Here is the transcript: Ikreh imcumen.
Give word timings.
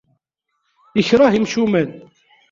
Ikreh 0.99 1.33
imcumen. 1.39 1.89